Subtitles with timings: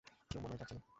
[0.31, 0.81] কেউ মোবাইল চাপছে না।